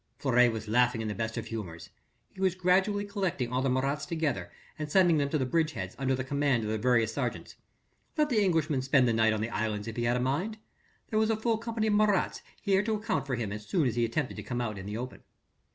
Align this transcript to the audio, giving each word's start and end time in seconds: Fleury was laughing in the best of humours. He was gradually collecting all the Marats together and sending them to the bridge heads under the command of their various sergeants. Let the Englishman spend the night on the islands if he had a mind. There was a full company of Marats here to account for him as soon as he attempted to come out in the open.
Fleury 0.17 0.49
was 0.49 0.67
laughing 0.67 0.99
in 1.01 1.07
the 1.09 1.13
best 1.13 1.37
of 1.37 1.45
humours. 1.45 1.91
He 2.33 2.41
was 2.41 2.55
gradually 2.55 3.05
collecting 3.05 3.53
all 3.53 3.61
the 3.61 3.69
Marats 3.69 4.03
together 4.07 4.49
and 4.79 4.91
sending 4.91 5.19
them 5.19 5.29
to 5.29 5.37
the 5.37 5.45
bridge 5.45 5.73
heads 5.73 5.95
under 5.99 6.15
the 6.15 6.23
command 6.23 6.63
of 6.63 6.69
their 6.69 6.79
various 6.79 7.13
sergeants. 7.13 7.53
Let 8.17 8.29
the 8.29 8.43
Englishman 8.43 8.81
spend 8.81 9.07
the 9.07 9.13
night 9.13 9.31
on 9.31 9.41
the 9.41 9.51
islands 9.51 9.87
if 9.87 9.97
he 9.97 10.05
had 10.05 10.17
a 10.17 10.19
mind. 10.19 10.57
There 11.11 11.19
was 11.19 11.29
a 11.29 11.37
full 11.37 11.59
company 11.59 11.85
of 11.85 11.93
Marats 11.93 12.41
here 12.59 12.81
to 12.81 12.95
account 12.95 13.27
for 13.27 13.35
him 13.35 13.51
as 13.51 13.67
soon 13.67 13.87
as 13.87 13.95
he 13.95 14.03
attempted 14.03 14.37
to 14.37 14.41
come 14.43 14.59
out 14.59 14.79
in 14.79 14.87
the 14.87 14.97
open. 14.97 15.21